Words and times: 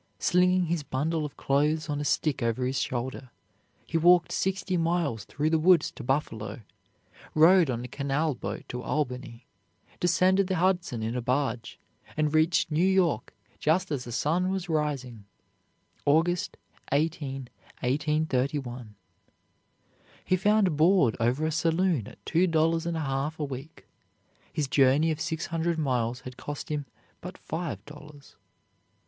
Slinging 0.17 0.65
his 0.65 0.81
bundle 0.81 1.25
of 1.25 1.37
clothes 1.37 1.87
on 1.87 2.01
a 2.01 2.03
stick 2.03 2.41
over 2.41 2.65
his 2.65 2.79
shoulder, 2.81 3.29
he 3.85 3.99
walked 3.99 4.31
sixty 4.31 4.75
miles 4.75 5.25
through 5.25 5.51
the 5.51 5.59
woods 5.59 5.91
to 5.91 6.03
Buffalo, 6.03 6.61
rode 7.35 7.69
on 7.69 7.83
a 7.83 7.87
canal 7.87 8.33
boat 8.33 8.65
to 8.69 8.81
Albany, 8.81 9.45
descended 9.99 10.47
the 10.47 10.55
Hudson 10.55 11.03
in 11.03 11.15
a 11.15 11.21
barge, 11.21 11.77
and 12.17 12.33
reached 12.33 12.71
New 12.71 12.83
York, 12.83 13.35
just 13.59 13.91
as 13.91 14.05
the 14.05 14.11
sun 14.11 14.49
was 14.49 14.69
rising, 14.69 15.25
August 16.03 16.57
18, 16.91 17.41
1831. 17.81 18.95
He 20.25 20.35
found 20.35 20.75
board 20.75 21.15
over 21.19 21.45
a 21.45 21.51
saloon 21.51 22.07
at 22.07 22.25
two 22.25 22.47
dollars 22.47 22.87
and 22.87 22.97
a 22.97 23.01
half 23.01 23.37
a 23.39 23.43
week. 23.45 23.85
His 24.51 24.67
journey 24.67 25.11
of 25.11 25.21
six 25.21 25.45
hundred 25.45 25.77
miles 25.77 26.21
had 26.21 26.37
cost 26.37 26.69
him 26.69 26.87
but 27.21 27.37
five 27.37 27.85
dollars. 27.85 28.35